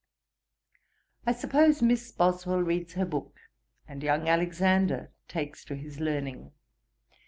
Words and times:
'I 1.27 1.33
suppose 1.33 1.83
Miss 1.83 2.11
Boswell 2.11 2.63
reads 2.63 2.93
her 2.93 3.05
book, 3.05 3.35
and 3.87 4.01
young 4.01 4.27
Alexander 4.27 5.11
takes 5.27 5.63
to 5.65 5.75
his 5.75 5.99
learning. 5.99 6.53